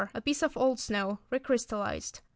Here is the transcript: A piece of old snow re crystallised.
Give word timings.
A 0.15 0.19
piece 0.21 0.41
of 0.41 0.57
old 0.57 0.79
snow 0.79 1.19
re 1.29 1.37
crystallised. 1.37 2.21